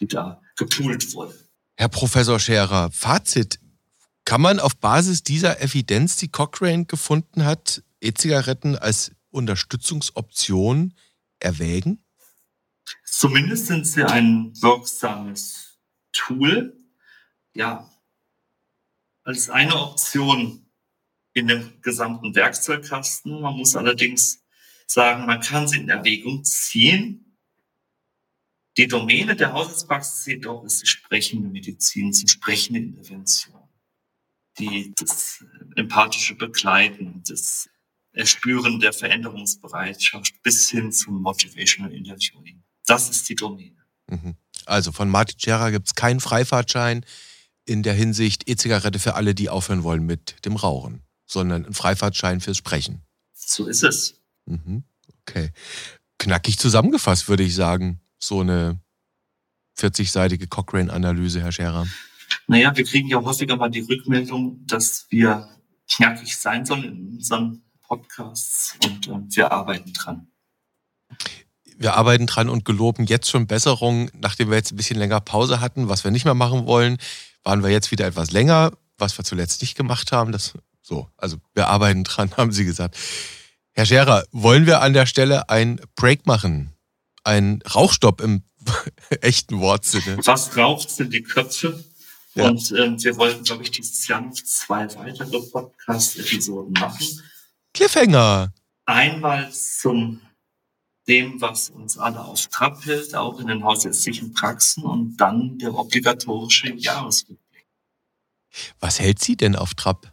[0.00, 1.38] die da gepoolt wurde.
[1.76, 3.60] Herr Professor Scherer, Fazit,
[4.24, 10.92] kann man auf Basis dieser Evidenz, die Cochrane gefunden hat, E-Zigaretten als Unterstützungsoption
[11.38, 12.02] erwägen?
[13.04, 15.78] Zumindest sind sie ein wirksames
[16.10, 16.76] Tool.
[17.54, 17.88] Ja,
[19.22, 20.66] als eine Option
[21.32, 23.40] in dem gesamten Werkzeugkasten.
[23.40, 24.44] Man muss allerdings
[24.86, 27.36] sagen, man kann sie in Erwägung ziehen.
[28.76, 33.60] Die Domäne der Haushaltspraxis jedoch ist die sprechende Medizin, die sprechende Intervention
[34.60, 35.44] die, das
[35.76, 37.68] empathische Begleiten, das
[38.12, 42.62] Erspüren der Veränderungsbereitschaft bis hin zum Motivational Interviewing.
[42.86, 43.84] Das ist die Domäne.
[44.08, 44.34] Mhm.
[44.66, 47.04] Also von Martin Scherer gibt es keinen Freifahrtschein
[47.70, 52.40] in der Hinsicht E-Zigarette für alle, die aufhören wollen mit dem Rauchen, sondern ein Freifahrtschein
[52.40, 53.02] fürs Sprechen.
[53.32, 54.20] So ist es.
[54.46, 54.82] Mhm.
[55.20, 55.52] Okay.
[56.18, 58.00] Knackig zusammengefasst, würde ich sagen.
[58.18, 58.80] So eine
[59.78, 61.86] 40-seitige Cochrane-Analyse, Herr Scherer.
[62.48, 65.48] Naja, wir kriegen ja häufiger mal die Rückmeldung, dass wir
[65.88, 70.26] knackig sein sollen in unseren Podcasts und äh, wir arbeiten dran.
[71.76, 75.60] Wir arbeiten dran und geloben jetzt schon Besserung, nachdem wir jetzt ein bisschen länger Pause
[75.60, 75.88] hatten.
[75.88, 76.98] Was wir nicht mehr machen wollen,
[77.44, 80.32] waren wir jetzt wieder etwas länger, was wir zuletzt nicht gemacht haben.
[80.32, 82.96] Das so, also wir arbeiten dran, haben Sie gesagt.
[83.72, 86.72] Herr Scherer, wollen wir an der Stelle ein Break machen?
[87.22, 88.42] Ein Rauchstopp im
[89.20, 90.18] echten Wortsinne.
[90.24, 91.84] Was raucht sind die Köpfe?
[92.34, 92.48] Ja.
[92.48, 97.06] Und ähm, wir wollten, glaube ich, dieses Jahr noch zwei weitere Podcast-Episoden machen.
[97.74, 98.52] Cliffhanger!
[98.86, 100.20] Einmal zum
[101.10, 105.74] dem, was uns alle auf Trab hält, auch in den hausärztlichen Praxen und dann der
[105.74, 107.66] obligatorische Jahresrückblick.
[108.78, 110.12] Was hält Sie denn auf Trab?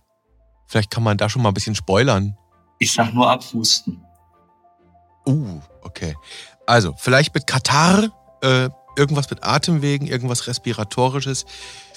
[0.66, 2.36] Vielleicht kann man da schon mal ein bisschen spoilern.
[2.80, 4.04] Ich sag nur abhusten.
[5.28, 6.16] Uh, okay.
[6.66, 8.10] Also, vielleicht mit Katar,
[8.42, 11.46] äh, irgendwas mit Atemwegen, irgendwas Respiratorisches.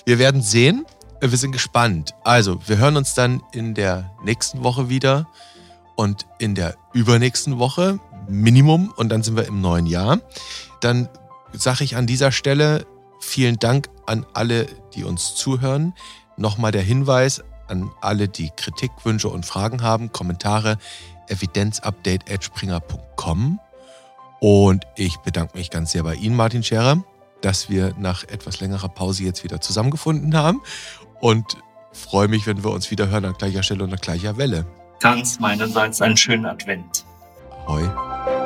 [0.05, 0.85] Wir werden sehen.
[1.23, 2.13] Wir sind gespannt.
[2.23, 5.27] Also, wir hören uns dann in der nächsten Woche wieder
[5.97, 7.99] und in der übernächsten Woche
[8.29, 10.19] Minimum und dann sind wir im neuen Jahr.
[10.81, 11.09] Dann
[11.53, 12.87] sage ich an dieser Stelle
[13.21, 15.93] vielen Dank an alle, die uns zuhören.
[16.37, 20.79] Nochmal der Hinweis an alle, die Kritik, Wünsche und Fragen haben, Kommentare
[21.29, 23.61] evidenzupdate.springer.com.
[24.41, 27.05] Und ich bedanke mich ganz sehr bei Ihnen, Martin Scherer
[27.41, 30.61] dass wir nach etwas längerer Pause jetzt wieder zusammengefunden haben
[31.21, 31.57] und
[31.93, 34.67] freue mich, wenn wir uns wieder hören an gleicher Stelle und an gleicher Welle.
[35.01, 37.05] Ganz meinerseits einen schönen Advent.
[37.71, 38.40] Ahoi.